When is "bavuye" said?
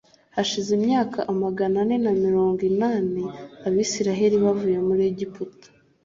4.43-4.77